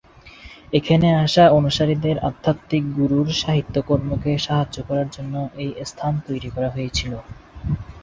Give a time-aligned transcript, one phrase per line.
[0.73, 7.13] এখানে আসা অনুসারীদের আধ্যাত্মিক গুরুর সাহিত্য কর্মকে সাহায্য করার জন্য এই স্থান তৈরি করা হয়েছিল।